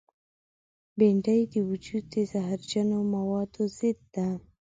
بېنډۍ 0.97 1.41
د 1.53 1.55
وجود 1.69 2.03
د 2.13 2.15
زهرجنو 2.31 2.97
موادو 3.13 3.63
ضد 3.77 3.99
ده 4.15 4.27